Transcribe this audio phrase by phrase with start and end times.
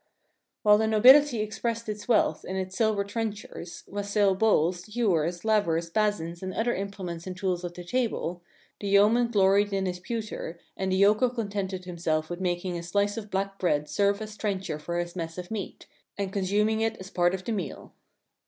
[0.63, 5.91] While the nobility expressed its wealth in its sil ver trenchers, wassail bowls, ewers, layers,
[5.91, 8.41] basins and other implements and tools of the table,
[8.79, 12.87] the Yeoman gloried in his pewter and the Yokel con tented himself with making his
[12.87, 15.85] slice of black bread serve as trencher for his mess of meat,
[16.17, 17.93] and consum ing it as part of the meal.